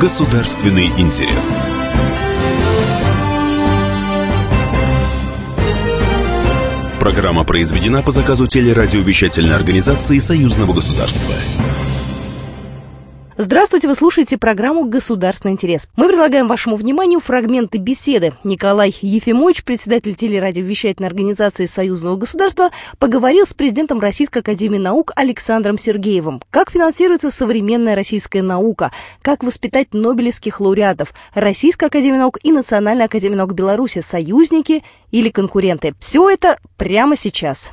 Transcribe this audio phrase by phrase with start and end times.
[0.00, 1.58] Государственный интерес.
[7.00, 11.34] Программа произведена по заказу телерадиовещательной организации Союзного государства.
[13.78, 15.88] Здравствуйте, вы слушаете программу «Государственный интерес».
[15.94, 18.32] Мы предлагаем вашему вниманию фрагменты беседы.
[18.42, 26.42] Николай Ефимович, председатель телерадиовещательной организации Союзного государства, поговорил с президентом Российской академии наук Александром Сергеевым.
[26.50, 28.90] Как финансируется современная российская наука?
[29.22, 31.14] Как воспитать нобелевских лауреатов?
[31.32, 34.82] Российская академия наук и Национальная академия наук Беларуси– союзники
[35.12, 35.94] или конкуренты?
[36.00, 37.70] Все это прямо сейчас.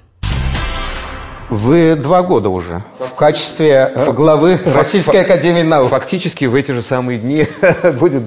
[1.50, 5.90] Вы два года уже в качестве э, главы Российской Академии Наук.
[5.90, 7.48] Фактически в эти же самые дни
[8.00, 8.24] будет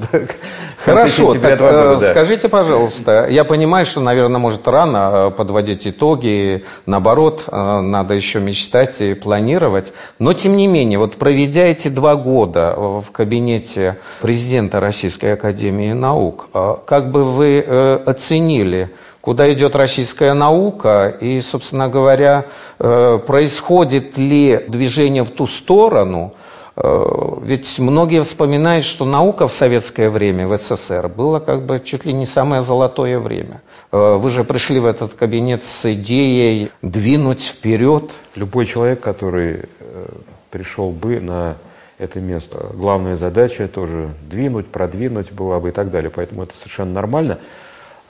[0.84, 2.10] Хорошо, так, года, да.
[2.10, 8.38] скажите, пожалуйста, я понимаю, что, наверное, может рано э, подводить итоги, наоборот, э, надо еще
[8.38, 14.78] мечтать и планировать, но тем не менее, вот проведя эти два года в кабинете президента
[14.78, 16.48] Российской Академии Наук,
[16.86, 17.60] как бы вы
[18.06, 18.90] оценили
[19.28, 22.46] куда идет российская наука и, собственно говоря,
[22.78, 26.32] э, происходит ли движение в ту сторону,
[26.76, 27.04] э,
[27.42, 32.14] ведь многие вспоминают, что наука в советское время, в СССР, было как бы чуть ли
[32.14, 33.60] не самое золотое время.
[33.92, 38.10] Э, вы же пришли в этот кабинет с идеей двинуть вперед.
[38.34, 39.64] Любой человек, который
[40.50, 41.56] пришел бы на
[41.98, 46.10] это место, главная задача тоже двинуть, продвинуть была бы и так далее.
[46.10, 47.38] Поэтому это совершенно нормально.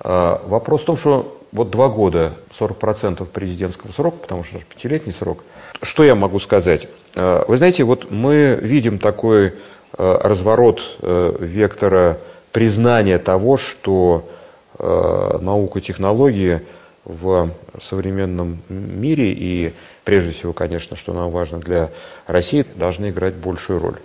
[0.00, 5.44] А, вопрос в том, что вот два года, 40% президентского срока, потому что пятилетний срок.
[5.82, 6.88] Что я могу сказать?
[7.14, 9.54] А, вы знаете, вот мы видим такой
[9.92, 12.18] а, разворот вектора
[12.52, 14.28] признания того, что
[14.78, 16.60] наука, технологии
[17.04, 17.50] в
[17.82, 19.72] современном мире и
[20.04, 21.90] прежде всего, конечно, что нам важно для
[22.28, 23.98] России, должны играть большую роль.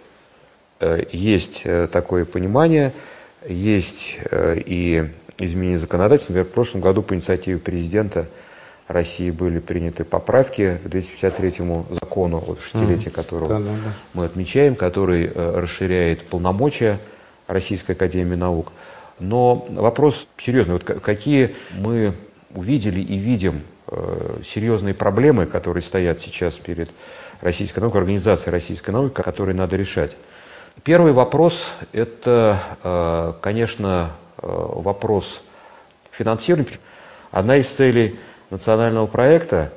[1.12, 2.92] Есть э, такое понимание,
[3.48, 6.34] есть э, и изменений законодательства.
[6.34, 8.28] Например, в прошлом году по инициативе президента
[8.88, 11.66] России были приняты поправки к 253
[12.02, 13.94] закону, вот шестилетие которого да, да, да.
[14.14, 17.00] мы отмечаем, который э, расширяет полномочия
[17.48, 18.72] Российской Академии Наук.
[19.20, 20.74] Но вопрос серьезный.
[20.74, 22.14] Вот какие мы
[22.54, 26.92] увидели и видим э, серьезные проблемы, которые стоят сейчас перед
[27.42, 30.16] российской наукой, организацией российской науки, которые надо решать.
[30.82, 34.12] Первый вопрос– это, э, конечно,
[34.44, 35.42] Э, вопрос
[36.12, 36.68] финансирования.
[37.32, 38.20] Одна из целей
[38.50, 39.72] национального проекта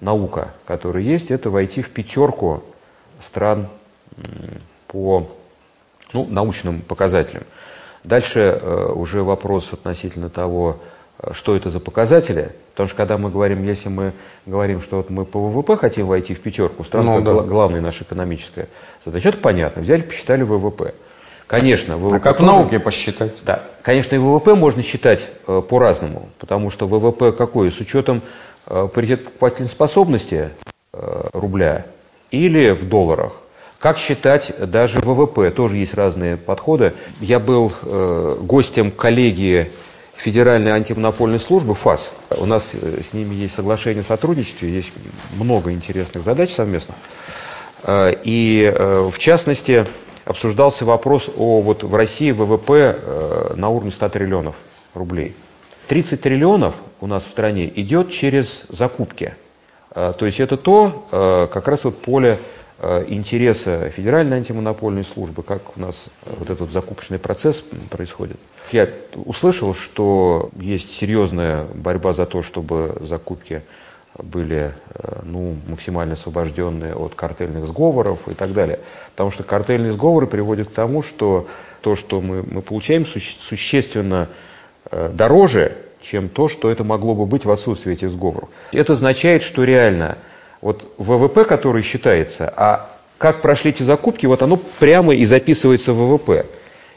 [0.00, 2.62] «Наука», который есть, это войти в пятерку
[3.18, 3.68] стран
[4.88, 5.26] по
[6.12, 7.44] ну, научным показателям.
[8.04, 10.80] Дальше э, уже вопрос относительно того,
[11.32, 12.52] что это за показатели.
[12.72, 14.12] Потому что когда мы говорим, если мы
[14.46, 17.42] говорим, что вот мы по ВВП хотим войти в пятерку стран, ну, да.
[17.42, 18.68] главная наша экономическая
[19.04, 19.82] задача, это понятно.
[19.82, 20.94] Взяли, посчитали ВВП.
[21.46, 22.16] Конечно, ВВП.
[22.16, 23.32] А как в науке посчитать?
[23.44, 27.72] Да, конечно, и ВВП можно считать э, по-разному, потому что ВВП какой?
[27.72, 28.22] С учетом
[28.66, 30.50] э, паритет покупательной способности
[30.92, 31.86] э, рубля
[32.30, 33.32] или в долларах.
[33.80, 35.50] Как считать даже ВВП?
[35.50, 36.92] Тоже есть разные подходы.
[37.18, 39.72] Я был э, гостем коллегии
[40.20, 42.12] Федеральной антимонопольной службы ФАС.
[42.36, 44.92] У нас э, с ними есть соглашение о сотрудничестве, есть
[45.34, 46.94] много интересных задач совместно.
[47.84, 49.86] Э, и э, в частности,
[50.26, 54.56] обсуждался вопрос о вот в России ВВП на уровне 100 триллионов
[54.92, 55.34] рублей.
[55.88, 59.34] 30 триллионов у нас в стране идет через закупки.
[59.94, 62.38] То есть это то, как раз вот поле
[63.08, 68.36] интереса Федеральной антимонопольной службы, как у нас вот этот закупочный процесс происходит.
[68.72, 73.62] Я услышал, что есть серьезная борьба за то, чтобы закупки
[74.16, 78.80] были э, ну, максимально освобожденные от картельных сговоров и так далее.
[79.12, 81.48] Потому что картельные сговоры приводят к тому, что
[81.80, 84.28] то, что мы, мы получаем, суще, существенно
[84.90, 88.48] э, дороже, чем то, что это могло бы быть в отсутствии этих сговоров.
[88.72, 90.18] Это означает, что реально
[90.60, 95.96] вот ВВП, который считается, а как прошли эти закупки, вот оно прямо и записывается в
[95.96, 96.46] ВВП.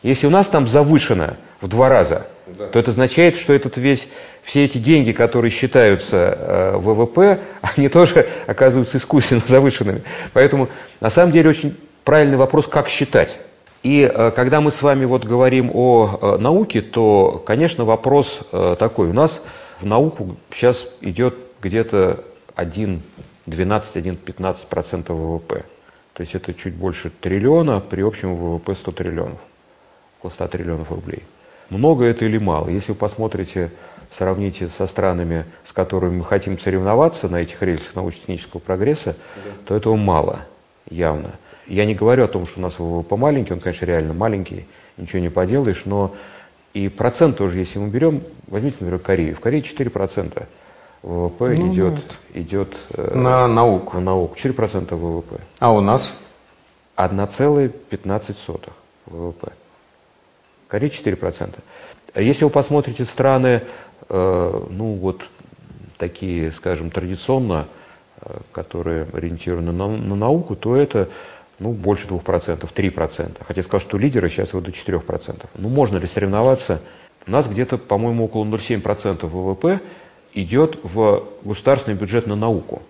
[0.04, 2.68] Если у нас там завышено в два раза, да.
[2.68, 4.10] то это означает, что этот весь
[4.42, 10.04] все эти деньги, которые считаются э, ВВП, они тоже оказываются искусственно завышенными.
[10.34, 10.68] Поэтому
[11.00, 13.40] на самом деле очень правильный вопрос, как считать.
[13.82, 18.76] И э, когда мы с вами вот говорим о э, науке, то, конечно, вопрос э,
[18.78, 19.08] такой.
[19.08, 19.42] У нас
[19.80, 22.26] в науку сейчас идет где-то
[22.58, 25.64] 1,12-1,15% ВВП.
[26.14, 29.40] То есть это чуть больше триллиона при общем ВВП 100 триллионов,
[30.20, 31.24] около 100 триллионов рублей.
[31.74, 32.70] Много это или мало?
[32.70, 33.72] Если вы посмотрите
[34.16, 39.52] сравните со странами, с которыми мы хотим соревноваться на этих рельсах научно-технического прогресса, да.
[39.66, 40.42] то этого мало,
[40.90, 41.32] явно.
[41.66, 44.68] Я не говорю о том, что у нас ВВП маленький, он, конечно, реально маленький,
[44.98, 46.14] ничего не поделаешь, но
[46.76, 49.36] и процент тоже, если мы берем, возьмите, например, Корею.
[49.36, 50.46] В Корее 4%
[51.02, 53.98] ВВП ну, идет, идет э, на науку.
[53.98, 54.38] На науку.
[54.38, 55.40] 4% ВВП.
[55.60, 56.18] А у нас?
[56.98, 58.70] 1,15
[59.08, 59.54] ВВП.
[60.74, 61.60] Корея 4%.
[62.16, 63.62] А если вы посмотрите страны,
[64.10, 65.22] э, ну вот
[66.00, 67.68] такие, скажем, традиционно,
[68.20, 71.10] э, которые ориентированы на, на науку, то это
[71.60, 73.38] ну, больше 2%, 3%.
[73.48, 75.46] Хотя сказал, что лидеры сейчас вот до 4%.
[75.60, 76.82] Ну, можно ли соревноваться?
[77.28, 79.80] У нас где-то, по-моему, около 0,7% ВВП
[80.34, 82.82] идет в государственный бюджет на науку.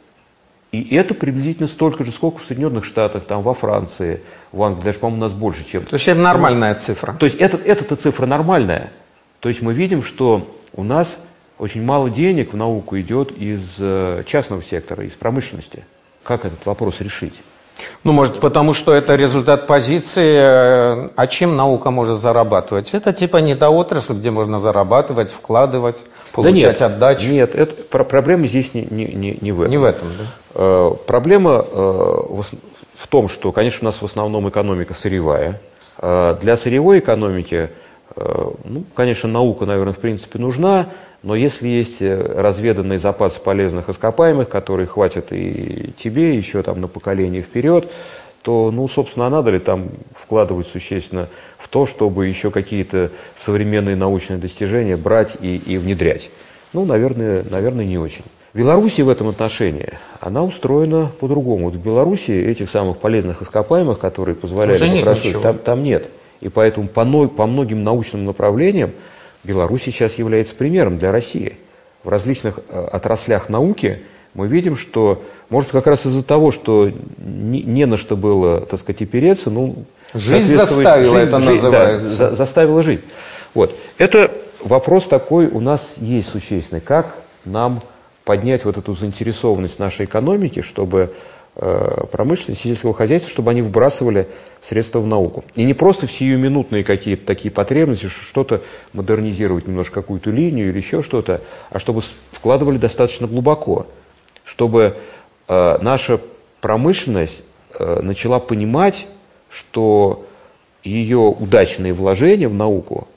[0.73, 4.21] И это приблизительно столько же, сколько в Соединенных Штатах, там, во Франции,
[4.51, 5.85] в Англии, даже, по-моему, у нас больше, чем...
[5.85, 7.13] То есть это нормальная цифра?
[7.13, 8.91] То есть это, эта цифра нормальная.
[9.39, 11.19] То есть мы видим, что у нас
[11.59, 15.85] очень мало денег в науку идет из э, частного сектора, из промышленности.
[16.23, 17.35] Как этот вопрос решить?
[18.03, 22.93] Ну, может, потому что это результат позиции, э, а чем наука может зарабатывать?
[22.93, 26.03] Это типа не та отрасль, где можно зарабатывать, вкладывать,
[26.33, 27.27] получать да нет, отдачу.
[27.29, 29.71] Нет, это, проблема здесь не, не, не, не в этом.
[29.71, 30.25] Не в этом, да?
[30.55, 35.59] Э, проблема э, в том, что, конечно, у нас в основном экономика сырьевая.
[36.01, 37.69] Для сырьевой экономики,
[38.15, 40.87] ну, конечно, наука, наверное, в принципе нужна,
[41.23, 46.89] но если есть э, разведанный запас полезных ископаемых, которые хватит и тебе еще там на
[46.89, 47.89] поколение вперед,
[48.41, 54.37] то, ну, собственно, надо ли там вкладывать существенно в то, чтобы еще какие-то современные научные
[54.37, 56.29] достижения брать и, и внедрять?
[56.73, 58.25] Ну, наверное, наверное, не очень.
[58.53, 61.65] Белоруссия в этом отношении, она устроена по-другому.
[61.65, 66.09] Вот в Беларуси этих самых полезных ископаемых, которые позволяли покрашивать, там, там нет.
[66.41, 68.91] И поэтому по, по многим научным направлениям
[69.43, 71.57] Беларусь сейчас является примером для России.
[72.03, 74.01] В различных э, отраслях науки
[74.33, 78.79] мы видим, что, может, как раз из-за того, что не, не на что было, так
[78.79, 79.85] сказать, опереться, ну...
[80.13, 82.17] Жизнь заставила, жизнь, это жизнь, называется.
[82.17, 83.01] Да, за, заставила жить.
[83.55, 83.75] Вот.
[83.97, 84.31] Это
[84.61, 86.81] вопрос такой у нас есть существенный.
[86.81, 87.81] Как нам
[88.23, 91.13] поднять вот эту заинтересованность нашей экономики, чтобы
[91.55, 94.27] промышленности, сельского хозяйства, чтобы они вбрасывали
[94.61, 95.43] средства в науку.
[95.55, 98.63] И не просто в сиюминутные какие-то такие потребности, что-то
[98.93, 102.01] модернизировать, немножко какую-то линию или еще что-то, а чтобы
[102.31, 103.85] вкладывали достаточно глубоко,
[104.43, 104.95] чтобы
[105.47, 106.19] э, наша
[106.59, 107.43] промышленность
[107.77, 109.05] э, начала понимать,
[109.49, 110.25] что
[110.83, 113.07] ее удачные вложения в науку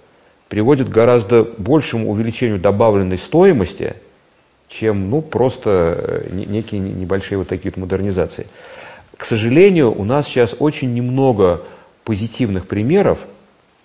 [0.49, 3.94] приводят к гораздо большему увеличению добавленной стоимости–
[4.69, 8.47] чем ну, просто э, некие небольшие вот такие вот модернизации.
[9.17, 11.63] К сожалению, у нас сейчас очень немного
[12.05, 13.21] позитивных примеров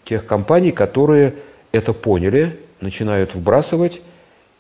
[0.04, 1.36] тех компаний, которые
[1.72, 4.01] это поняли, начинают вбрасывать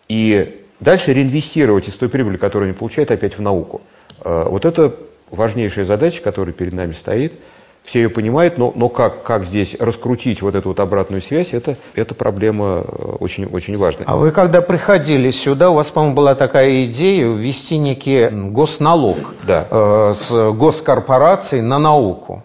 [0.07, 3.81] и дальше реинвестировать из той прибыли, которую они получают, опять в науку.
[4.23, 4.95] Э, вот это
[5.29, 7.33] важнейшая задача, которая перед нами стоит–
[7.83, 11.77] все ее понимают, но, но как, как здесь раскрутить вот эту вот обратную связь, это,
[11.95, 14.05] это проблема э, очень, очень важная.
[14.07, 19.67] А вы когда приходили сюда, у вас, по-моему, была такая идея ввести некий госналог да.
[19.69, 22.43] э, с госкорпорацией на науку.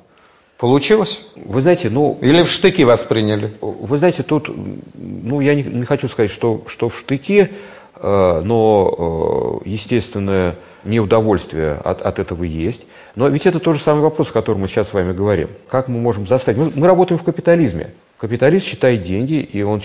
[0.58, 1.20] Получилось?
[1.36, 2.16] Вы знаете, ну...
[2.22, 3.52] Или в штыки восприняли?
[3.60, 4.50] Вы знаете, тут,
[4.94, 7.50] ну, я не, не хочу сказать, что, что в штыки,
[7.96, 12.82] э, но, э, естественное неудовольствие от, от этого есть.
[13.16, 15.48] Но ведь это тот же самый вопрос, о котором мы сейчас с вами говорим.
[15.68, 16.58] Как мы можем заставить?
[16.58, 17.94] Мы, мы работаем в капитализме.
[18.18, 19.80] Капиталист считает деньги, и он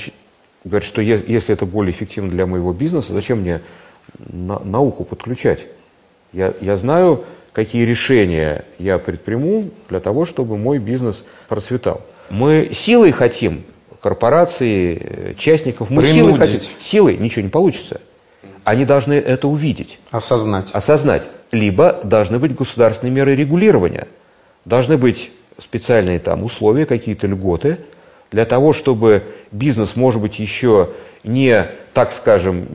[0.65, 3.61] говорит, что если это более эффективно для моего бизнеса, зачем мне
[4.19, 5.65] на, науку подключать?
[6.33, 7.23] Я, я знаю,
[7.53, 12.01] какие решения я предприму для того, чтобы мой бизнес процветал.
[12.29, 13.63] Мы силой хотим
[14.01, 16.21] корпорации, частников, мы Принудить.
[16.21, 16.61] силой хотим.
[16.81, 18.01] Силой ничего не получится.
[18.65, 19.99] Они должны это увидеть.
[20.11, 20.69] Осознать.
[20.73, 24.07] Осознать либо должны быть государственные меры регулирования.
[24.65, 27.79] Должны быть специальные там условия, какие-то льготы,
[28.31, 30.89] для того, чтобы бизнес, может быть, еще
[31.23, 32.65] не, так скажем,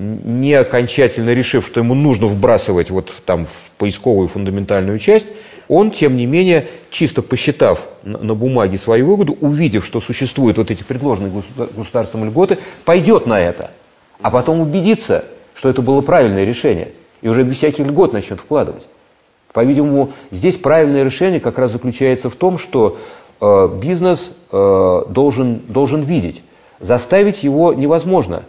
[0.42, 5.28] не окончательно решив, что ему нужно вбрасывать вот там в поисковую фундаментальную часть,
[5.68, 10.82] он, тем не менее, чисто посчитав на бумаге свою выгоду, увидев, что существуют вот эти
[10.82, 13.70] предложенные государством льготы, пойдет на это,
[14.20, 16.90] а потом убедится, что это было правильное решение–
[17.26, 18.86] и уже без всяких льгот начнет вкладывать.
[19.52, 22.98] По-видимому, здесь правильное решение как раз заключается в том, что
[23.40, 26.44] э, бизнес э, должен, должен видеть.
[26.78, 28.44] Заставить его невозможно.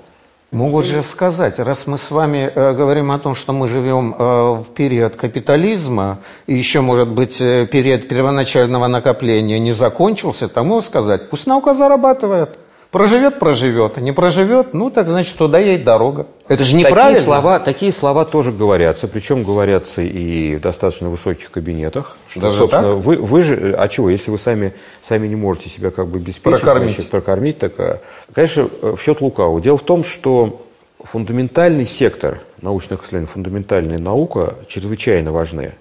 [0.51, 4.23] Могут же сказать, раз мы с вами э, говорим о том, что мы живем э,
[4.61, 11.31] в период капитализма, и еще, может быть, э, период первоначального накопления не закончился, тому сказать,
[11.31, 12.59] пусть наука зарабатывает.
[12.91, 13.97] Проживет, проживет.
[13.97, 16.27] Не проживет, ну так значит, туда ей дорога.
[16.47, 17.19] Это же неправильно.
[17.19, 22.15] Такие слова, такие слова тоже говорятся, причем говорятся и в достаточно высоких кабинетах.
[22.29, 23.03] Что, Даже собственно, так?
[23.03, 26.61] Вы, вы же, а чего, если вы сами, сами не можете себя как бы обеспечить,
[26.61, 27.99] прокормить, значит, прокормить так, а,
[28.33, 29.59] конечно, в счет лукавого.
[29.59, 30.61] Дело в том, что
[30.99, 35.73] фундаментальный сектор научных исследований, фундаментальная наука чрезвычайно важны.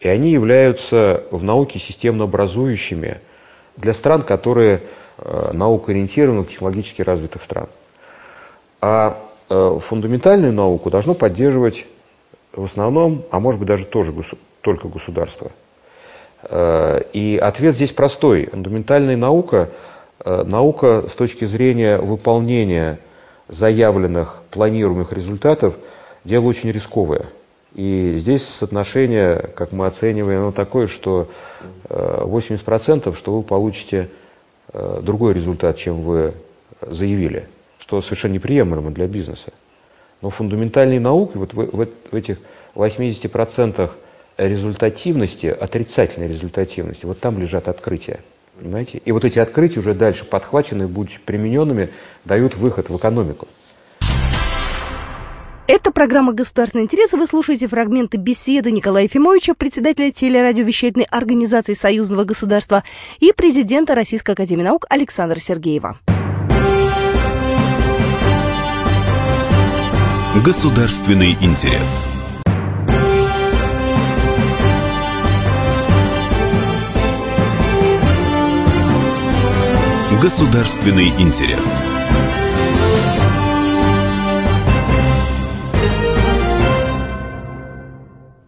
[0.00, 3.18] И они являются в науке системно образующими
[3.76, 4.80] для стран, которые э,
[5.52, 7.68] наукоориентированных, технологически развитых стран.
[8.80, 9.18] А
[9.48, 11.86] э, фундаментальную науку должно поддерживать
[12.52, 14.12] в основном, а может быть даже тоже
[14.60, 15.50] только государство.
[16.42, 18.46] Э, и ответ здесь простой.
[18.46, 19.70] Фундаментальная наука,
[20.24, 22.98] наука с точки зрения выполнения
[23.48, 25.76] заявленных, планируемых результатов,
[26.24, 27.26] дело очень рисковое.
[27.74, 31.28] И здесь соотношение, как мы оцениваем, оно такое, что
[31.88, 34.25] 80%, э, что вы получите э,
[35.02, 36.34] другой результат, чем вы
[36.80, 39.52] заявили, что совершенно неприемлемо для бизнеса.
[40.22, 42.38] Но фундаментальные науки вот в, в, в этих
[42.74, 43.90] 80%
[44.36, 48.20] результативности, отрицательной результативности, вот там лежат открытия.
[48.58, 49.00] Понимаете?
[49.04, 51.90] И вот эти открытия уже дальше подхвачены, будучи примененными,
[52.24, 53.48] дают выход в экономику.
[55.68, 57.12] Это программа «Государственный интерес».
[57.12, 62.84] Вы слушаете фрагменты беседы Николая Ефимовича, председателя телерадиовещательной организации Союзного государства
[63.18, 65.98] и президента Российской академии наук Александра Сергеева.
[70.44, 72.06] Государственный интерес.
[80.22, 81.82] Государственный интерес.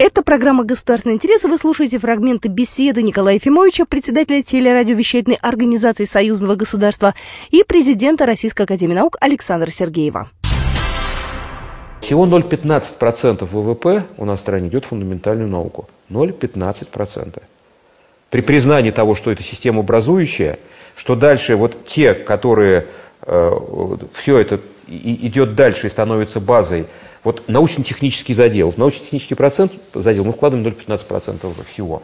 [0.01, 1.43] Это программа «Государственный интерес».
[1.43, 7.17] Вы слушаете фрагменты беседы Николая Ефимовича, председателя телерадиовещательной организации Союзного государства
[7.51, 10.31] и президента Российской академии наук Александра Сергеева.
[12.01, 15.89] Всего 0,15% ВВП у нас в стране идет в фундаментальную науку.
[16.11, 17.43] 0,15%.
[18.31, 20.61] При признании того, что это система образующая,
[20.95, 22.87] что дальше вот те, которые
[23.23, 23.51] э,
[24.13, 26.87] все это идет дальше и становится базой
[27.25, 28.71] вот научно-технический задел.
[28.71, 32.03] В научно-технический процент, задел мы вкладываем 0,15% всего.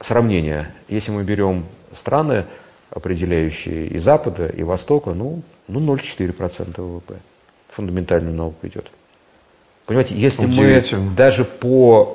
[0.00, 0.72] Сравнение.
[0.88, 2.44] Если мы берем страны,
[2.90, 7.14] определяющие и Запада, и Востока, ну, ну 0,4% ВВП.
[7.70, 8.90] Фундаментальную науку идет.
[9.86, 10.82] Понимаете, если мы
[11.16, 12.14] даже по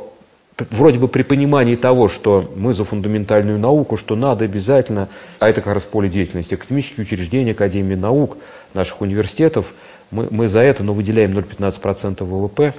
[0.70, 5.62] вроде бы при понимании того, что мы за фундаментальную науку, что надо обязательно, а это
[5.62, 8.38] как раз поле деятельности, академические учреждения, Академии наук,
[8.74, 9.74] наших университетов–
[10.13, 12.74] мы, мы за это но выделяем 0,15% ВВП.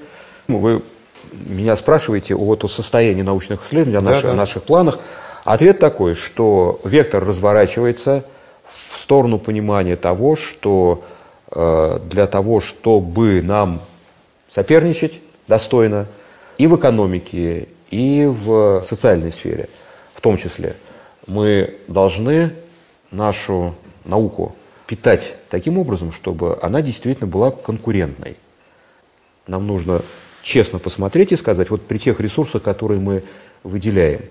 [0.46, 0.82] Ну, вы
[1.32, 4.32] меня спрашиваете о, о состоянии научных исследований, о, да, наших, да.
[4.32, 4.98] о наших планах.
[5.44, 8.24] Ответ такой, что вектор разворачивается
[8.70, 11.04] в сторону понимания того, что
[11.50, 13.82] э, для того, чтобы нам
[14.48, 16.06] соперничать достойно
[16.56, 19.68] и в экономике, и в социальной сфере,
[20.14, 20.76] в том числе,
[21.26, 22.52] мы должны
[23.10, 23.74] нашу
[24.04, 24.54] науку
[24.86, 28.36] питать таким образом, чтобы она действительно была конкурентной.
[29.46, 30.02] Нам нужно
[30.42, 33.24] честно посмотреть и сказать, вот при тех ресурсах, которые мы
[33.62, 34.22] выделяем,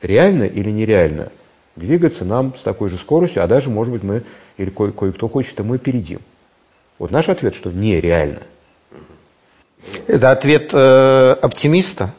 [0.00, 1.30] реально или нереально
[1.74, 4.22] двигаться нам с такой же скоростью, а даже, может быть, мы,
[4.56, 6.20] или ко- кое-кто хочет, а мы опередим.
[6.98, 8.42] Вот наш ответ, что нереально.
[10.06, 12.14] Это ответ э, оптимиста?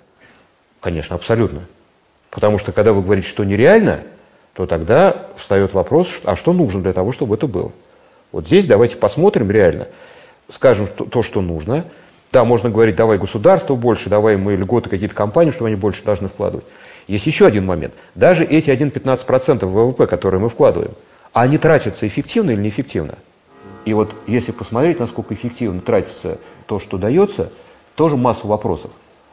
[0.80, 1.62] Конечно, абсолютно.
[2.30, 4.02] Потому что, когда вы говорите, что нереально–
[4.58, 7.74] то тогда встает вопрос, а что нужно для того, чтобы это было.
[8.32, 9.88] Вот здесь давайте посмотрим реально,
[10.50, 11.86] скажем то, что нужно.
[12.32, 16.28] Да, можно говорить, давай государство больше, давай мы льготы какие-то компании, чтобы они больше должны
[16.28, 16.66] вкладывать.
[17.08, 17.94] Есть еще один момент.
[18.16, 20.96] Даже эти 1-15% ВВП, которые мы вкладываем,
[21.34, 23.14] они тратятся эффективно или неэффективно?
[23.86, 27.52] И вот если посмотреть, насколько эффективно тратится то, что дается,
[27.94, 28.90] тоже масса вопросов.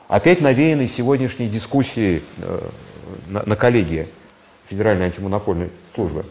[0.07, 2.61] Опять навеянной сегодняшней дискуссии э,
[3.29, 4.07] на, на коллегии
[4.69, 6.25] Федеральной антимонопольной службы,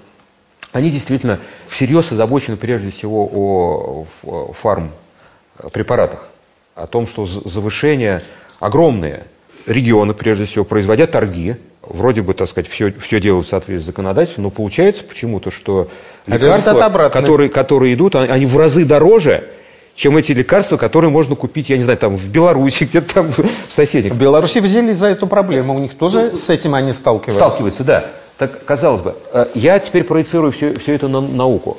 [0.71, 6.29] они действительно всерьез озабочены прежде всего о фармпрепаратах,
[6.75, 8.21] о том, что завышение
[8.59, 9.23] огромные
[9.67, 13.85] регионы, прежде всего, производят торги, вроде бы, так сказать, все, все делают в соответствии с
[13.85, 15.89] законодательством, но получается почему-то, что
[16.27, 19.49] лекарства, которые, которые идут, они в разы дороже,
[19.95, 23.73] чем эти лекарства, которые можно купить, я не знаю, там в Беларуси, где-то там в
[23.73, 24.13] соседних.
[24.13, 27.39] В Беларуси взялись за эту проблему, у них тоже с этим они сталкиваются.
[27.39, 28.05] Сталкиваются, да.
[28.37, 31.77] Так, казалось бы, э, я теперь проецирую все, все это на науку.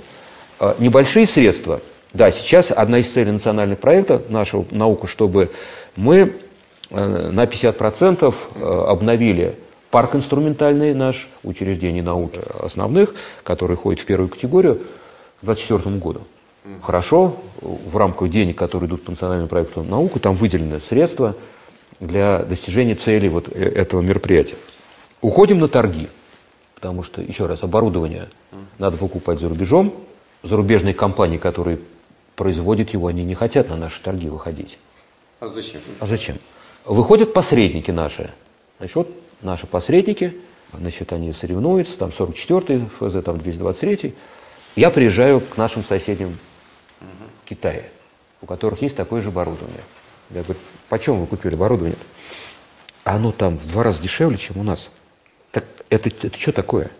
[0.61, 1.80] Э, небольшие средства.
[2.12, 5.50] Да, сейчас одна из целей национальных проектов нашего наука, чтобы
[5.96, 6.32] мы
[6.90, 8.34] э, на 50%
[8.87, 9.56] обновили
[9.90, 14.80] парк инструментальный наш, учреждений науки основных, который входит в первую категорию,
[15.42, 16.20] 2024 году.
[16.82, 21.37] Хорошо, в рамках денег, которые идут по национальному проекту науку, там выделены средства
[22.00, 24.56] для достижения целей вот этого мероприятия.
[25.20, 26.08] Уходим на торги,
[26.75, 28.28] потому что, еще раз, оборудование
[28.78, 29.95] надо покупать за рубежом.
[30.43, 31.78] Зарубежные компании, которые
[32.37, 34.78] производят его, они не хотят на наши торги выходить.
[35.40, 35.81] А зачем?
[36.00, 36.38] А зачем?
[36.85, 38.31] Выходят посредники наши.
[38.78, 40.37] Значит, вот наши посредники,
[40.73, 44.14] значит, они соревнуются, там 44-й ФЗ, там 223-й.
[44.76, 46.37] Я приезжаю к нашим соседям
[47.00, 47.90] в Китае,
[48.43, 49.81] у которых есть такое же оборудование.
[50.31, 51.97] Я говорю, почем вы купили оборудование?
[51.97, 52.04] -то?
[53.04, 54.88] Оно там в два раза дешевле, чем у нас.
[55.54, 56.90] Так это, это что такое?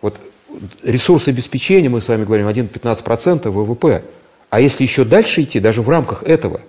[0.00, 0.16] Вот
[0.82, 4.02] ресурс обеспечения, мы с вами говорим, 1-15% ВВП.
[4.48, 6.60] А если еще дальше идти, даже в рамках этого,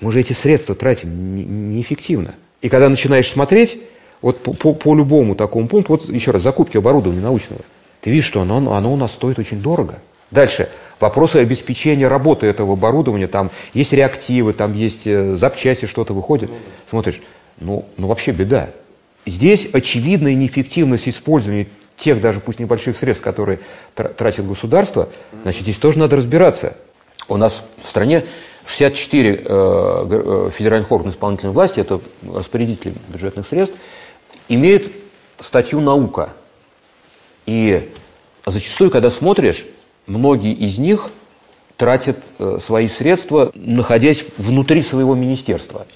[0.00, 2.34] мы же эти средства тратим неэффективно.
[2.62, 3.78] И когда начинаешь смотреть,
[4.22, 7.60] вот по, по, по любому такому пункту, вот еще раз, закупки оборудования научного,
[8.00, 9.98] ты видишь, что оно, оно у нас стоит очень дорого.
[10.30, 16.50] Дальше, вопросы обеспечения работы этого оборудования, там есть реактивы, там есть э, запчасти, что-то выходит.
[16.88, 17.20] Смотришь,
[17.60, 18.70] ну, ну вообще беда.
[19.26, 21.66] Здесь очевидная неэффективность использования
[21.96, 23.58] тех даже пусть небольших средств, которые
[23.94, 25.08] тратит государство,
[25.42, 26.76] значит, здесь тоже надо разбираться.
[27.28, 28.24] У нас в стране
[28.66, 32.00] 64 э, э, федеральных органов исполнительной власти, это
[32.32, 33.76] распорядители бюджетных средств,
[34.48, 34.92] имеют
[35.40, 36.30] статью «Наука».
[37.46, 37.90] И
[38.44, 39.66] зачастую, когда смотришь,
[40.06, 41.10] многие из них
[41.76, 45.86] тратят э, свои средства, находясь внутри своего министерства.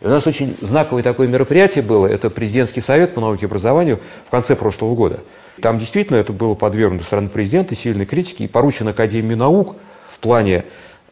[0.00, 3.98] И у нас очень знаковое такое мероприятие было, это президентский совет по науке и образованию
[4.26, 5.20] в конце прошлого года.
[5.60, 9.74] Там действительно это было подвергнуто стороны президента сильной критике и поручено Академии наук
[10.08, 10.64] в плане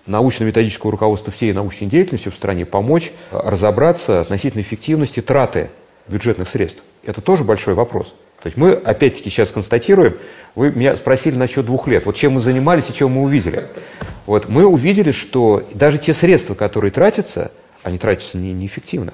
[0.06, 5.70] научно-методического руководства всей научной деятельности в стране помочь разобраться относительно эффективности траты
[6.06, 6.80] бюджетных средств.
[7.04, 8.14] Это тоже большой вопрос.
[8.40, 10.16] То есть мы, опять-таки, сейчас констатируем,
[10.54, 13.66] вы меня спросили насчет двух лет, вот чем мы занимались и чем мы увидели.
[14.26, 17.50] Вот мы увидели, что даже те средства, которые тратятся,
[17.86, 19.12] они тратятся не, неэффективно.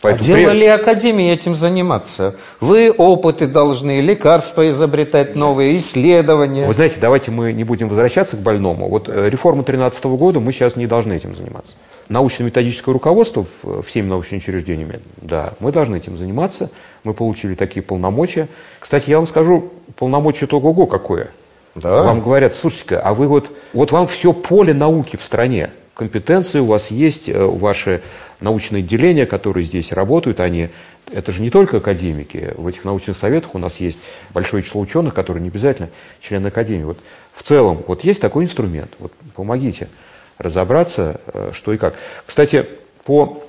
[0.00, 2.36] Поэтому а дело ли Академии этим заниматься?
[2.60, 6.66] Вы опыты должны, лекарства изобретать новые, исследования.
[6.66, 8.88] Вы знаете, давайте мы не будем возвращаться к больному.
[8.88, 11.72] Вот э, реформа 2013 года мы сейчас не должны этим заниматься.
[12.08, 13.44] Научно-методическое руководство
[13.84, 16.70] всеми научными учреждениями, да, мы должны этим заниматься.
[17.02, 18.46] Мы получили такие полномочия.
[18.78, 21.30] Кстати, я вам скажу, полномочия то ого какое.
[21.74, 22.04] Да.
[22.04, 25.70] Вам говорят, слушайте-ка, а вы вот, вот вам все поле науки в стране.
[25.96, 28.02] Компетенции у вас есть, э, ваши
[28.40, 30.68] научные отделения, которые здесь работают, они,
[31.10, 32.52] это же не только академики.
[32.58, 33.98] В этих научных советах у нас есть
[34.34, 35.88] большое число ученых, которые не обязательно
[36.20, 36.84] члены академии.
[36.84, 36.98] Вот
[37.32, 38.90] в целом, вот есть такой инструмент.
[38.98, 39.88] Вот помогите
[40.36, 41.94] разобраться, э, что и как.
[42.26, 42.66] Кстати,
[43.04, 43.45] по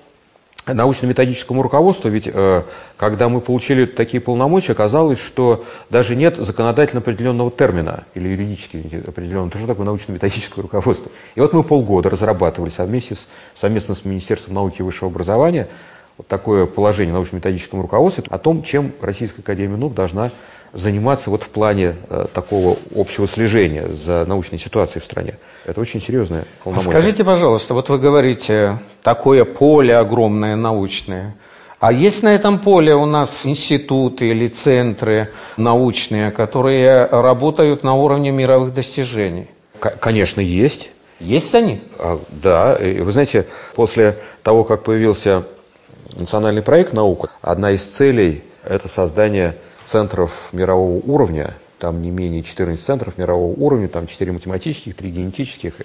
[0.67, 2.63] научно-методическому руководству, ведь э,
[2.97, 9.51] когда мы получили такие полномочия, оказалось, что даже нет законодательно определенного термина или юридически определенного,
[9.51, 11.12] то что такое научно-методическое руководство.
[11.36, 15.67] И вот мы полгода разрабатывали совместно с, совместно с Министерством науки и высшего образования
[16.17, 20.32] вот такое положение научно-методическому руководству о том, чем Российская Академия наук должна
[20.73, 25.36] заниматься вот в плане э, такого общего слежения за научной ситуацией в стране.
[25.65, 26.89] Это очень серьезное полномочие.
[26.89, 31.36] А скажите, пожалуйста, вот вы говорите, такое поле огромное научное.
[31.80, 38.32] А есть на этом поле у нас институты или центры научные, которые работают на уровне
[38.32, 39.47] мировых достижений?
[39.80, 40.89] Конечно, есть.
[41.19, 41.82] Есть они?
[41.99, 42.75] А, да.
[42.75, 45.43] И вы знаете, после того, как появился
[46.15, 49.56] национальный проект «Наука», одна из целей– это создание
[49.88, 55.82] центров мирового уровня, там не менее 14 центров мирового уровня, там 4 математических, 3 генетических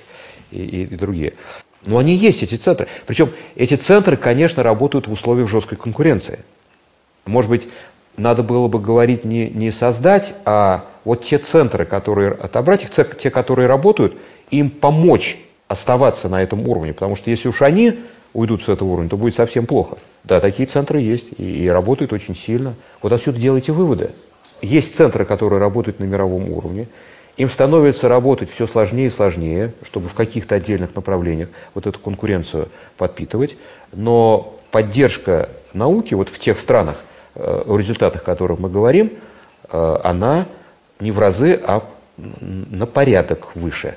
[0.50, 1.34] и, и, и другие.
[1.84, 2.88] Но они есть, эти центры.
[3.06, 6.40] Причем эти центры, конечно, работают в условиях жесткой конкуренции.
[7.26, 7.68] Может быть,
[8.16, 13.30] надо было бы говорить не, не создать, а вот те центры, которые отобрать, их, те,
[13.30, 14.16] которые работают,
[14.50, 15.38] им помочь
[15.68, 16.92] оставаться на этом уровне.
[16.92, 18.00] Потому что если уж они
[18.32, 19.98] уйдут с этого уровня, то будет совсем плохо.
[20.24, 22.74] Да, такие центры есть и, и работают очень сильно.
[23.00, 24.10] Вот отсюда делайте выводы.
[24.60, 26.88] Есть центры, которые работают на мировом уровне.
[27.36, 32.68] Им становится работать все сложнее и сложнее, чтобы в каких-то отдельных направлениях вот эту конкуренцию
[32.96, 33.56] подпитывать.
[33.92, 37.02] Но поддержка науки вот в тех странах,
[37.34, 39.12] э, о результатах которых мы говорим,
[39.70, 40.46] э, она
[41.00, 41.82] не в разы, а
[42.16, 43.96] на порядок выше.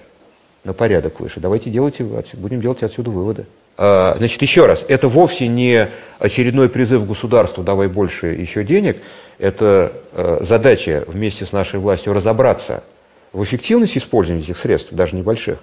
[0.65, 1.39] На порядок выше.
[1.39, 2.01] Давайте делать,
[2.33, 3.45] будем делать отсюда выводы.
[3.77, 5.87] А, значит, еще раз, это вовсе не
[6.19, 8.97] очередной призыв государству «давай больше еще денег»,
[9.37, 12.83] это э, задача вместе с нашей властью разобраться
[13.31, 15.59] в эффективности использования этих средств, даже небольших.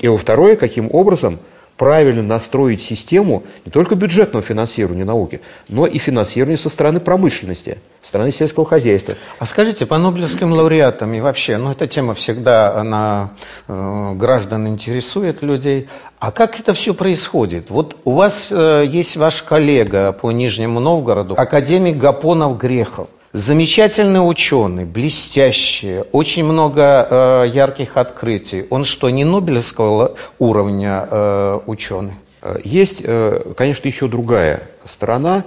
[0.00, 1.38] И во второе, каким образом
[1.78, 8.08] правильно настроить систему не только бюджетного финансирования науки, но и финансирования со стороны промышленности, со
[8.08, 9.14] стороны сельского хозяйства.
[9.38, 13.30] А скажите, по Нобелевским лауреатам и вообще, ну эта тема всегда, она
[13.68, 15.88] э, граждан интересует людей,
[16.18, 17.70] а как это все происходит?
[17.70, 23.08] Вот у вас э, есть ваш коллега по Нижнему Новгороду, академик Гапонов-Грехов.
[23.34, 27.06] Замечательный ученый, блестящий, очень много
[27.44, 28.64] э, ярких открытий.
[28.70, 32.14] Он что, не Нобелевского уровня э, ученый?
[32.40, 35.44] Э, есть, э, конечно, еще другая сторона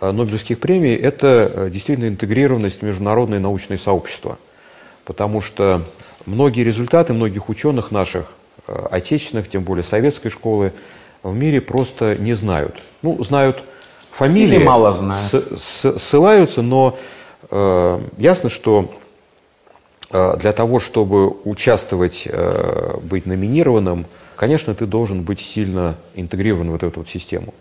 [0.00, 0.96] э, Нобелевских премий.
[0.96, 4.36] Это действительно интегрированность в международное научное сообщество.
[5.04, 5.86] Потому что
[6.26, 8.26] многие результаты многих ученых наших,
[8.66, 10.72] отечественных, тем более советской школы,
[11.22, 12.82] в мире просто не знают.
[13.02, 13.62] Ну, знают
[14.10, 14.56] фамилии.
[14.56, 15.32] Или мало знают.
[15.60, 17.19] Ссылаются, но Э,
[17.50, 18.90] ясно, что
[20.10, 26.74] э, для того, чтобы участвовать, э, быть номинированным, конечно, ты должен быть сильно интегрирован в
[26.74, 27.54] эту вот систему.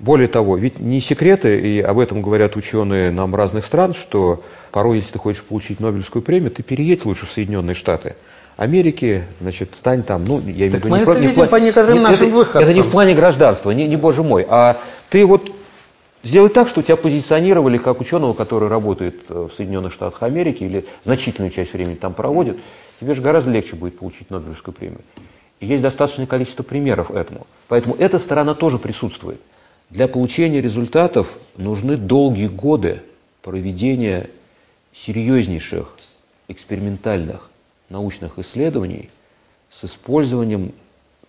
[0.00, 4.96] Более того, ведь не секреты, и об этом говорят ученые нам разных стран, что порой,
[4.96, 8.16] если ты хочешь получить Нобелевскую премию, ты переедь лучше в Соединенные Штаты.
[8.56, 11.18] Америки, значит, стань там, ну, я имею в виду...
[11.20, 12.62] не, не, по некоторым не, нашим это, выходцам.
[12.62, 14.76] Это не в плане гражданства, не, не боже мой, а
[15.10, 15.50] ты вот
[16.24, 20.86] Сделать так, что тебя позиционировали как ученого, который работает э, в Соединенных Штатах Америки или
[21.04, 22.58] значительную часть времени там проводит,
[22.98, 25.02] тебе же гораздо легче будет получить Нобелевскую премию.
[25.60, 27.46] И есть достаточное количество примеров этому.
[27.68, 29.38] Поэтому эта сторона тоже присутствует.
[29.90, 33.02] Для получения результатов нужны долгие годы
[33.42, 34.30] проведения
[34.94, 35.94] серьезнейших
[36.48, 37.50] экспериментальных
[37.90, 39.10] научных исследований
[39.70, 40.72] с использованием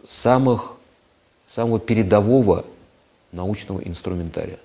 [0.07, 0.77] самых,
[1.49, 2.63] самого передового
[3.33, 4.57] научного инструментария.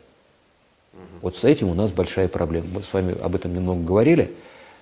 [1.23, 2.67] Вот с этим у нас большая проблема.
[2.75, 4.35] Мы с вами об этом немного говорили,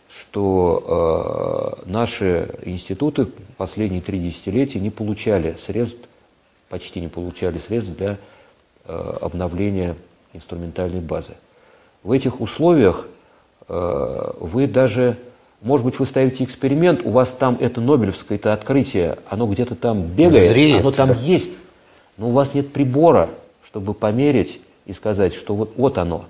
[0.09, 5.99] что э, наши институты последние три десятилетия не получали средств,
[6.69, 8.19] почти не получали средств для
[8.87, 9.97] э, обновления
[10.33, 11.33] инструментальной базы.
[12.05, 13.09] В этих условиях
[13.69, 15.19] э, вы даже,
[15.61, 20.03] может быть, вы ставите эксперимент, у вас там это Нобелевское это открытие, оно где-то там
[20.07, 21.15] бегает, Зреет, оно там да.
[21.15, 21.53] есть,
[22.17, 23.29] но у вас нет прибора,
[23.67, 26.25] чтобы померить и сказать, что вот, вот оно.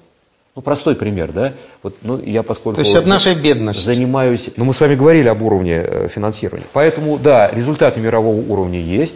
[0.55, 1.53] Ну, простой пример, да?
[1.83, 3.85] Вот, ну, я поскольку То есть от нашей бедности.
[3.85, 4.51] занимаюсь...
[4.57, 6.67] Ну, мы с вами говорили об уровне э, финансирования.
[6.73, 9.15] Поэтому, да, результаты мирового уровня есть.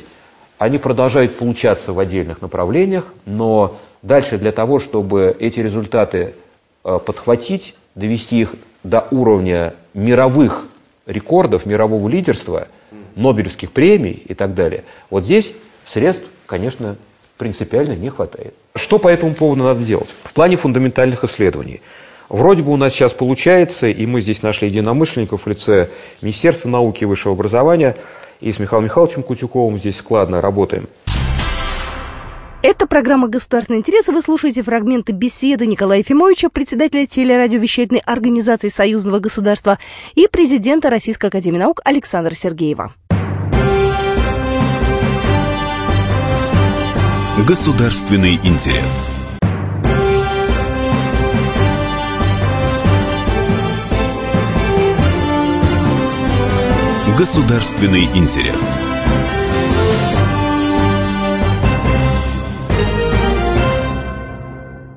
[0.59, 6.35] Они продолжают получаться в отдельных направлениях, но дальше для того, чтобы эти результаты
[6.85, 10.69] э, подхватить, довести их до уровня мировых
[11.07, 12.69] рекордов, мирового лидерства,
[13.17, 15.53] Нобелевских премий и так далее, вот здесь
[15.85, 16.97] средств, конечно,
[17.43, 18.55] принципиально не хватает.
[18.77, 20.09] Что по этому поводу надо делать?
[20.23, 21.81] В плане фундаментальных исследований.
[22.29, 25.89] Вроде бы у нас сейчас получается, и мы здесь нашли единомышленников в лице
[26.23, 27.97] Министерства науки и высшего образования,
[28.41, 30.89] и с Михаилом Михайловичем Кутюковым здесь складно работаем.
[32.63, 34.07] Это программа «Государственный интерес».
[34.07, 39.81] Вы слушаете фрагменты беседы Николая Ефимовича, председателя телерадиовещательной организации Союзного государства
[40.15, 42.95] и президента Российской академии наук Александра Сергеева.
[47.39, 49.09] Государственный интерес.
[57.17, 58.77] Государственный интерес.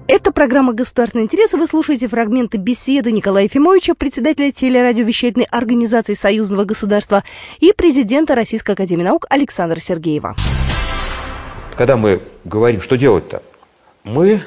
[0.08, 1.54] Это программа «Государственный интерес».
[1.54, 7.24] Вы слушаете фрагменты беседы Николая Ефимовича, председателя телерадиовещательной организации Союзного государства
[7.62, 10.36] и президента Российской академии наук Александра Сергеева
[11.76, 13.42] когда мы говорим, что делать-то,
[14.04, 14.42] мы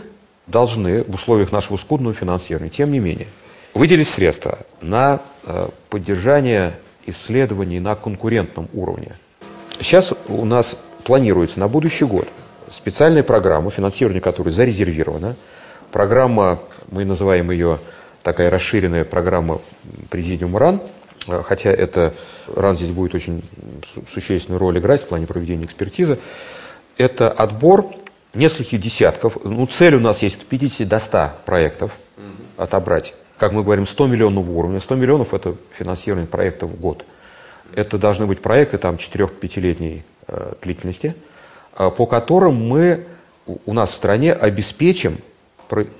[0.46, 3.26] должны в условиях нашего скудного финансирования, тем не менее,
[3.74, 9.12] выделить средства на э, поддержание исследований на конкурентном уровне.
[9.80, 12.28] Сейчас у нас планируется на будущий год
[12.70, 15.36] специальная программа, финансирование которой зарезервировано.
[15.92, 16.60] Программа,
[16.90, 17.78] мы называем ее
[18.22, 19.60] такая расширенная программа
[20.10, 20.80] Президиум РАН,
[21.26, 22.14] э, хотя это
[22.54, 23.42] РАН здесь будет очень
[24.12, 26.18] существенную роль играть в плане проведения экспертизы
[26.98, 27.86] это отбор
[28.34, 29.38] нескольких десятков.
[29.44, 31.92] Ну, цель у нас есть от 50 до 100 проектов
[32.56, 33.14] отобрать.
[33.38, 34.80] Как мы говорим, 100 миллионов уровня.
[34.80, 37.04] 100 миллионов– это финансирование проектов в год.
[37.74, 41.14] Это должны быть проекты там 4-5-летней э, длительности,
[41.78, 43.06] э, по которым мы
[43.64, 45.18] у нас в стране обеспечим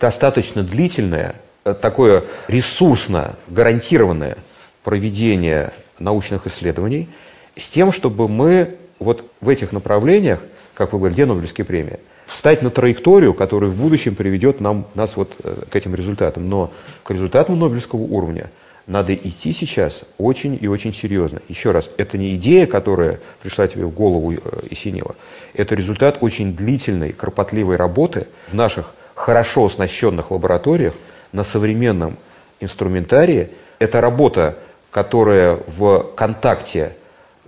[0.00, 4.38] достаточно длительное, э, такое ресурсно гарантированное
[4.82, 7.08] проведение научных исследований
[7.54, 10.40] с тем, чтобы мы вот в этих направлениях
[10.78, 11.98] как вы говорите, где Нобелевские премии?
[12.26, 16.48] Встать на траекторию, которая в будущем приведет нам, нас вот э, к этим результатам.
[16.48, 16.70] Но
[17.02, 18.48] к результатам Нобелевского уровня
[18.86, 21.42] надо идти сейчас очень и очень серьезно.
[21.48, 24.38] Еще раз, это не идея, которая пришла тебе в голову э,
[24.70, 25.16] и синила.
[25.52, 30.94] Это результат очень длительной, кропотливой работы в наших хорошо оснащенных лабораториях
[31.32, 32.18] на современном
[32.60, 33.50] инструментарии.
[33.80, 34.56] Это работа,
[34.92, 36.94] которая в контакте,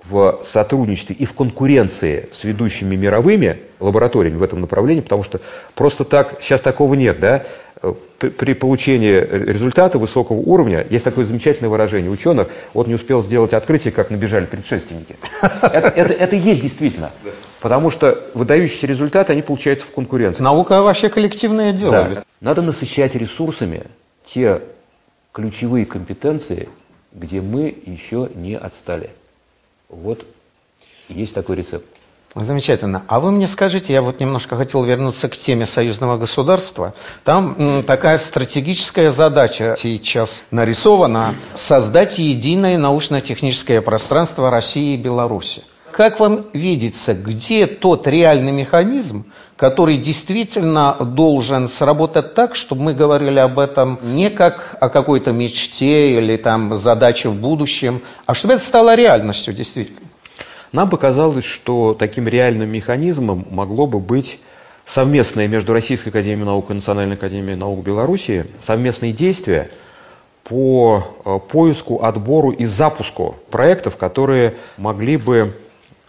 [0.08, 5.40] в сотрудничестве и в конкуренции с ведущими мировыми лабораториями в этом направлении, потому что
[5.74, 7.44] просто так, сейчас такого нет, да,
[8.18, 9.14] при получении
[9.50, 14.44] результата высокого уровня, есть такое замечательное выражение ученых, вот не успел сделать открытие, как набежали
[14.44, 15.16] предшественники.
[15.62, 17.10] Это, это, это есть действительно.
[17.60, 20.42] Потому что выдающиеся результаты, они получаются в конкуренции.
[20.42, 21.92] Наука вообще коллективное дело.
[21.92, 22.24] Да.
[22.40, 23.84] Надо насыщать ресурсами
[24.26, 24.60] те
[25.32, 26.68] ключевые компетенции,
[27.12, 29.10] где мы еще не отстали.
[29.90, 30.24] Вот
[31.08, 31.86] есть такой рецепт.
[32.34, 33.02] Замечательно.
[33.08, 36.94] А вы мне скажите, я вот немножко хотел вернуться к теме союзного государства.
[37.24, 45.64] Там такая стратегическая задача сейчас нарисована– создать единое научно-техническое пространство России и Беларуси.
[45.90, 49.24] Как вам видится, где тот реальный механизм,
[49.60, 56.12] который действительно должен сработать так, чтобы мы говорили об этом не как о какой-то мечте
[56.12, 60.08] или там задаче в будущем, а чтобы это стало реальностью действительно?
[60.72, 64.38] Нам показалось, что таким реальным механизмом могло бы быть
[64.86, 69.70] совместное между Российской Академией Наук и Национальной Академией Наук Беларуси совместные действия
[70.42, 75.54] по э, поиску, отбору и запуску проектов, которые могли бы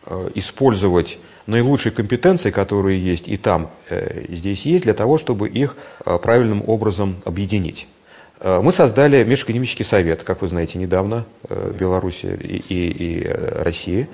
[0.05, 5.49] э, использовать наилучшие компетенции, которые есть и там, э, и здесь есть, для того, чтобы
[5.49, 7.87] их правильным образом объединить.
[8.43, 14.07] Мы создали Межакадемический совет, как вы знаете, недавно в Беларуси и, и, и России.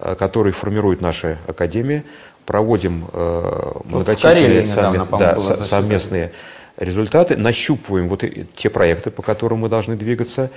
[0.00, 2.02] Э, который формирует наши академии.
[2.46, 6.32] Проводим э, многочисленные совмест, да, совместные
[6.76, 8.22] результаты, нащупываем вот
[8.56, 10.50] те проекты, по которым мы должны двигаться.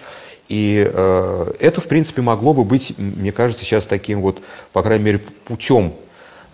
[0.49, 4.41] И э, это, в принципе, могло бы быть, мне кажется, сейчас таким вот,
[4.73, 5.93] по крайней мере, путем.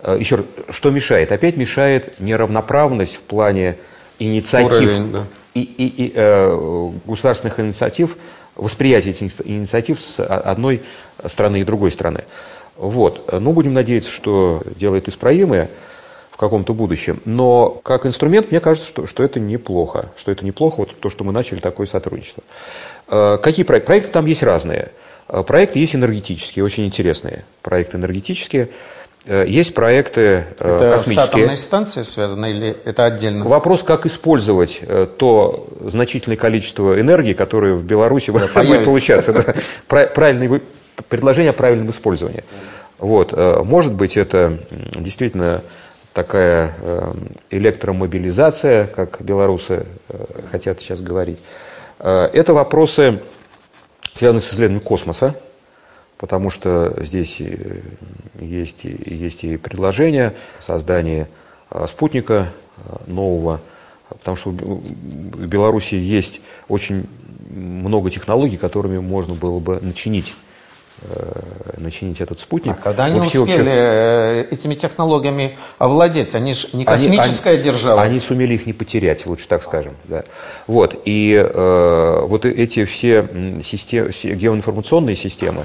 [0.04, 1.32] Э, еще раз, что мешает?
[1.32, 3.78] Опять мешает неравноправность в плане
[4.18, 5.24] инициатив Уровень, да.
[5.54, 8.16] и, и, и э, государственных инициатив,
[8.54, 10.82] восприятия этих инициатив с одной
[11.26, 12.24] страны и другой страны.
[12.76, 13.32] Вот.
[13.32, 15.70] Ну, будем надеяться, что делает исправимое
[16.30, 17.20] в каком-то будущем.
[17.24, 20.10] Но как инструмент, мне кажется, что, что это неплохо.
[20.16, 22.42] Что это неплохо, вот то, что мы начали такое сотрудничество.
[23.08, 23.86] Э, какие проекты?
[23.86, 24.90] Проекты там есть разные.
[25.28, 27.44] Э, проекты есть энергетические, очень интересные.
[27.62, 28.68] Проекты энергетические.
[29.26, 31.14] Э, есть проекты это космические.
[31.14, 33.44] Это с атомной станцией связано или это отдельно?
[33.44, 34.80] Вопрос, как использовать
[35.18, 39.54] то значительное количество энергии, которое в Беларуси да, будет получаться.
[39.86, 40.60] Правильный
[41.08, 42.44] предложение о правильном использовании.
[42.98, 43.32] Вот.
[43.32, 45.62] Э, может быть, это действительно
[46.12, 47.12] такая э,
[47.50, 51.38] электромобилизация, как белорусы э, хотят сейчас говорить.
[51.98, 53.20] Это вопросы,
[54.12, 55.36] связанные с исследованием космоса,
[56.18, 57.40] потому что здесь
[58.38, 61.28] есть, есть и предложение создания
[61.88, 62.48] спутника
[63.06, 63.60] нового,
[64.08, 67.06] потому что в Беларуси есть очень
[67.50, 70.34] много технологий, которыми можно было бы начинить
[71.06, 71.40] Э,
[71.76, 72.76] начинить этот спутник.
[72.78, 73.64] А когда они успели вообще...
[73.66, 76.34] Э, этими технологиями овладеть?
[76.34, 78.00] Они же не космическая они, держава.
[78.00, 79.96] Они сумели их не потерять, лучше так скажем.
[80.04, 80.24] Да.
[80.66, 80.98] Вот.
[81.04, 83.28] И э, вот эти все
[83.62, 85.64] системы, геоинформационные системы, э,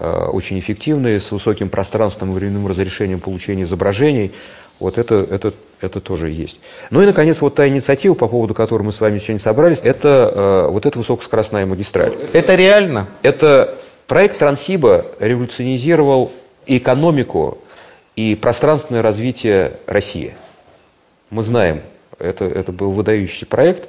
[0.00, 4.32] очень эффективные, с высоким пространственным и временным разрешением получения изображений,
[4.78, 6.58] вот это, это, это тоже есть.
[6.90, 10.32] Ну и, наконец, вот та инициатива, по поводу которой мы с вами сегодня собрались, это
[10.34, 12.14] э, вот эта высокоскоростная магистраль.
[12.32, 13.08] Это реально?
[13.22, 13.78] Это
[14.10, 16.32] Проект Транссиба революционизировал
[16.66, 17.58] и экономику,
[18.16, 20.34] и пространственное развитие России.
[21.30, 21.82] Мы знаем,
[22.18, 23.88] это, это был выдающийся проект,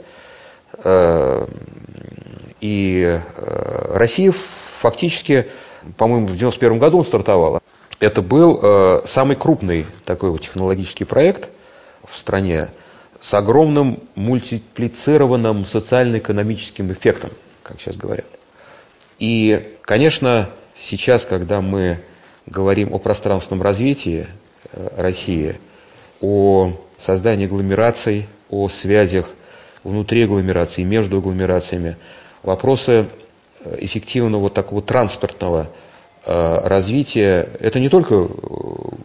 [0.83, 1.47] э,
[2.59, 4.31] и э, Россия
[4.79, 5.47] фактически,
[5.97, 7.61] по-моему, в 1991 году он стартовала.
[7.99, 11.49] Это был э, самый крупный такой вот технологический проект
[12.03, 12.69] в стране
[13.19, 17.29] с огромным мультиплицированным социально-экономическим эффектом,
[17.61, 18.25] как сейчас говорят.
[19.19, 21.99] И, конечно, сейчас, когда мы
[22.47, 24.25] говорим о пространственном развитии
[24.71, 25.59] э, России,
[26.21, 29.27] о создании агломераций, о связях
[29.83, 31.97] внутри агломераций, между агломерациями,
[32.43, 33.05] вопросы
[33.79, 35.67] эффективного такого транспортного
[36.25, 38.27] э, развития, это не только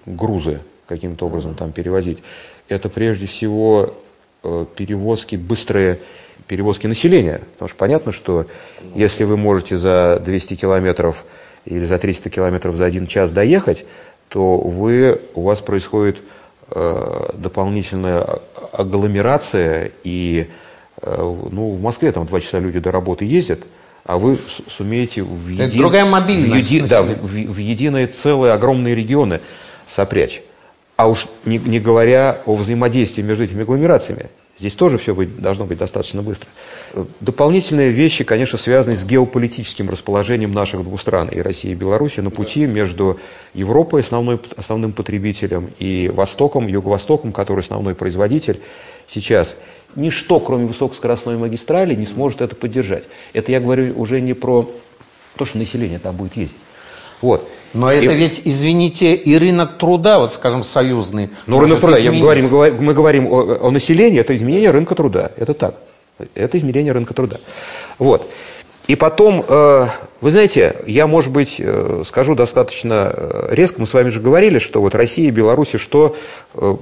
[0.07, 2.19] грузы каким-то образом там перевозить,
[2.69, 3.95] это прежде всего
[4.77, 5.99] перевозки быстрые
[6.47, 7.43] перевозки населения.
[7.55, 8.47] Потому что понятно, что
[8.95, 11.25] если вы можете за 200 километров
[11.65, 13.85] или за 300 километров за один час доехать,
[14.29, 16.19] то вы, у вас происходит
[16.71, 18.41] э, дополнительная
[18.73, 20.49] агломерация, и
[21.03, 21.17] э,
[21.51, 23.61] ну, в Москве там два часа люди до работы ездят,
[24.07, 24.39] а вы
[24.69, 25.79] сумеете в, един...
[25.79, 26.87] другая мобильность в, еди...
[26.87, 29.41] да, в, в, единые целые огромные регионы
[29.89, 30.43] сопрячь.
[30.97, 34.27] А уж не, не говоря о взаимодействии между этими агломерациями.
[34.59, 36.49] Здесь тоже все быть, должно быть достаточно быстро.
[37.21, 42.31] Дополнительные вещи, конечно, связаны с геополитическим расположением наших двух стран, и России и Беларуси, на
[42.31, 43.21] пути между
[43.53, 48.61] Европой, основной, основным потребителем, и Востоком, Юго-Востоком, который основной производитель
[49.09, 49.57] сейчас.
[49.97, 53.05] Ничто, кроме высокоскоростной магистрали, не сможет это поддержать.
[53.33, 54.69] Это я говорю уже не про
[55.37, 56.57] то, что население там будет ездить.
[57.23, 57.49] Вот.
[57.73, 58.05] Но и...
[58.05, 61.31] это ведь, извините, и рынок труда, вот скажем, союзный.
[61.47, 62.49] Ну, рынок труда, я говорим,
[62.81, 65.33] мы говорим о, о населении, это изменение рынка труда.
[65.37, 65.77] Это так.
[66.35, 67.39] Это измерение рынка труда.
[67.99, 68.31] Вот.
[68.87, 69.87] И потом, э,
[70.21, 74.59] вы знаете, я, может быть, э, скажу достаточно э, резко, мы с вами же говорили,
[74.59, 76.17] что вот Россия и Беларусь, что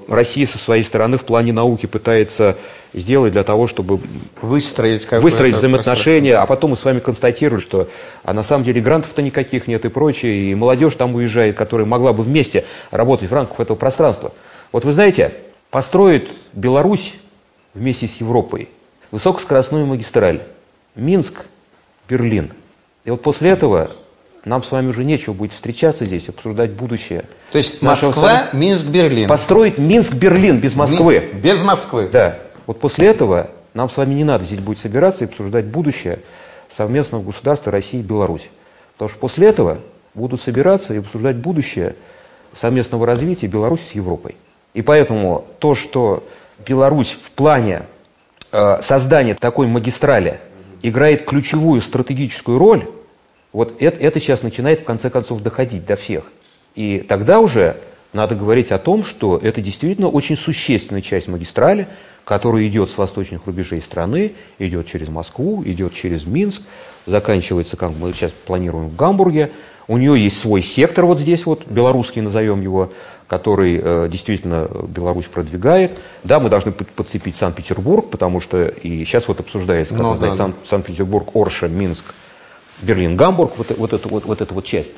[0.08, 2.56] Россия со своей стороны в плане науки пытается
[2.92, 4.00] сделать для того, чтобы
[4.40, 7.88] выстроить, выстроить взаимоотношения, а потом мы с вами констатируем, что
[8.22, 12.12] а на самом деле грантов-то никаких нет и прочее, и молодежь там уезжает, которая могла
[12.12, 14.32] бы вместе работать в рамках этого пространства.
[14.70, 15.32] Вот вы знаете,
[15.70, 17.14] построит Беларусь
[17.74, 18.68] вместе с Европой
[19.10, 20.42] высокоскоростную магистраль
[20.94, 21.46] Минск,
[22.08, 22.52] Берлин.
[23.04, 23.90] И вот после этого
[24.44, 27.24] нам с вами уже нечего будет встречаться здесь, обсуждать будущее.
[27.50, 28.60] То есть Москва, сам...
[28.60, 29.28] Минск, Берлин.
[29.28, 31.30] Построить Минск, Берлин без Москвы.
[31.34, 32.08] Без Москвы.
[32.12, 32.38] Да.
[32.66, 36.20] Вот после этого нам с вами не надо здесь будет собираться и обсуждать будущее
[36.68, 38.48] совместного государства России и Беларуси.
[38.94, 39.78] Потому что после этого
[40.14, 41.96] будут собираться и обсуждать будущее
[42.54, 44.36] совместного развития Беларуси с Европой.
[44.74, 46.24] И поэтому то, что
[46.66, 47.82] Беларусь в плане
[48.52, 50.40] э, создания такой магистрали
[50.84, 52.86] играет ключевую стратегическую роль,
[53.54, 56.24] вот это, это сейчас начинает в конце концов доходить до всех.
[56.74, 57.78] И тогда уже
[58.12, 61.88] надо говорить о том, что это действительно очень существенная часть магистрали,
[62.24, 66.60] которая идет с восточных рубежей страны, идет через Москву, идет через Минск,
[67.06, 69.52] заканчивается, как мы сейчас планируем, в Гамбурге.
[69.86, 72.92] У нее есть свой сектор вот здесь, вот, белорусский назовем его,
[73.26, 75.98] который э, действительно Беларусь продвигает.
[76.22, 80.38] Да, мы должны подцепить Санкт-Петербург, потому что и сейчас вот обсуждается, как ну, вы знаете,
[80.38, 80.52] да.
[80.64, 82.14] Санкт-Петербург, Орша, Минск,
[82.80, 84.92] Берлин, Гамбург, вот, вот, это, вот, вот эта вот часть.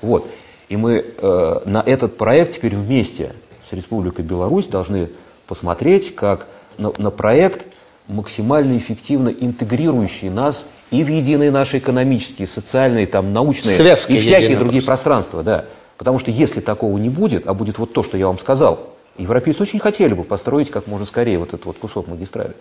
[0.00, 0.28] Вот.
[0.68, 5.10] И мы э, на этот проект теперь вместе с Республикой Беларусь должны
[5.46, 6.46] посмотреть, как
[6.78, 7.66] на, на проект,
[8.08, 14.56] максимально эффективно интегрирующий нас и в единые наши экономические, социальные, там, научные Связки и всякие
[14.56, 15.42] другие пространства.
[15.42, 15.64] Да.
[15.96, 19.62] Потому что если такого не будет, а будет вот то, что я вам сказал, европейцы
[19.62, 22.52] очень хотели бы построить как можно скорее вот этот вот кусок магистрали,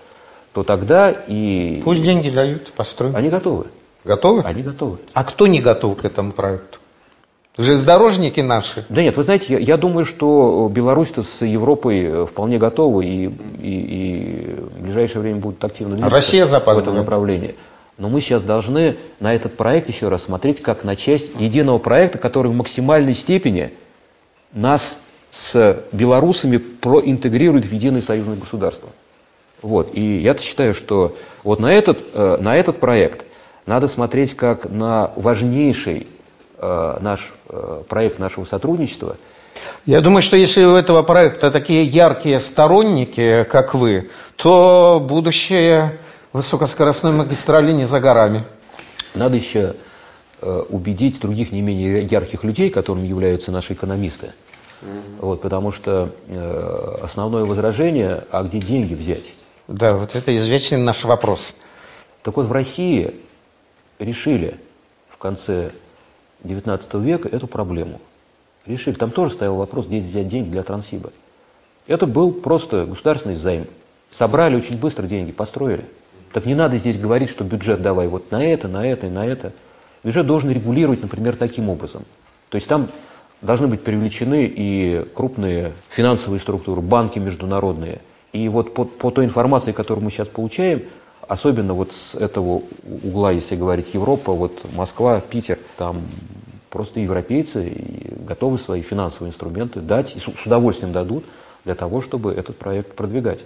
[0.53, 1.81] то тогда и...
[1.83, 3.15] Пусть деньги дают, построим.
[3.15, 3.65] Они готовы.
[4.05, 4.41] Готовы?
[4.43, 4.97] Они готовы.
[5.13, 6.79] А кто не готов к этому проекту?
[7.57, 8.85] Железнодорожники наши?
[8.87, 13.25] Да нет, вы знаете, я, я думаю, что Беларусь-то с Европой э, вполне готовы и,
[13.25, 13.29] и,
[13.61, 17.55] и в ближайшее время будут активно двигаться Россия в этом направлении.
[17.97, 22.17] Но мы сейчас должны на этот проект еще раз смотреть как на часть единого проекта,
[22.17, 23.71] который в максимальной степени
[24.54, 24.99] нас
[25.32, 28.89] с белорусами проинтегрирует в единое союзное государство.
[29.62, 29.91] Вот.
[29.93, 33.25] И я считаю, что вот на этот, э, на этот проект
[33.65, 36.08] надо смотреть как на важнейший
[36.58, 39.17] э, наш э, проект нашего сотрудничества.
[39.86, 45.99] Я думаю, что если у этого проекта такие яркие сторонники, как вы, то будущее
[46.33, 48.43] высокоскоростной магистрали не за горами.
[49.13, 49.75] Надо еще
[50.41, 54.31] э, убедить других не менее ярких людей, которыми являются наши экономисты.
[55.19, 59.33] Вот, потому что э, основное возражение, а где деньги взять?
[59.67, 61.57] Да, вот это извечный наш вопрос.
[62.23, 63.13] Так вот, в России
[63.99, 64.59] решили
[65.09, 65.71] в конце
[66.43, 68.01] XIX века эту проблему.
[68.65, 68.95] Решили.
[68.95, 71.11] Там тоже стоял вопрос, где взять деньги для Транссиба.
[71.87, 73.67] Это был просто государственный займ.
[74.11, 75.85] Собрали очень быстро деньги, построили.
[76.33, 79.25] Так не надо здесь говорить, что бюджет давай вот на это, на это и на
[79.25, 79.51] это.
[80.03, 82.03] Бюджет должен регулировать, например, таким образом.
[82.49, 82.89] То есть там
[83.41, 87.99] должны быть привлечены и крупные финансовые структуры, банки международные.
[88.33, 90.83] И вот по, по той информации, которую мы сейчас получаем,
[91.27, 92.63] особенно вот с этого
[93.03, 96.01] угла, если говорить Европа, вот Москва, Питер, там
[96.69, 97.73] просто европейцы
[98.25, 101.25] готовы свои финансовые инструменты дать и с удовольствием дадут
[101.65, 103.39] для того, чтобы этот проект продвигать.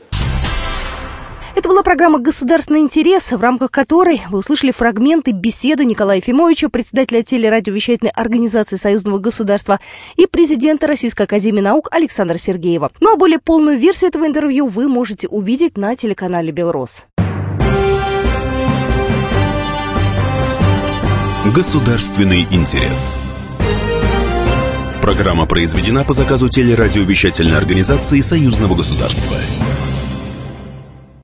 [1.56, 7.24] Это была программа «Государственный интерес», в рамках которой вы услышали фрагменты беседы Николая Ефимовича, председателя
[7.24, 9.80] телерадиовещательной организации Союзного государства
[10.18, 12.92] и президента Российской академии наук Александра Сергеева.
[13.00, 17.06] Ну а более полную версию этого интервью вы можете увидеть на телеканале «Белрос».
[21.56, 23.16] Государственный интерес.
[25.02, 29.38] Программа произведена по заказу телерадиовещательной организации Союзного государства.